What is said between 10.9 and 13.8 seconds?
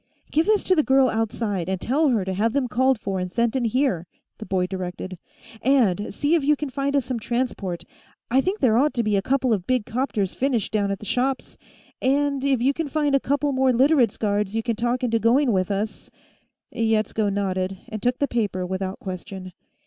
the shops. And if you can find a couple more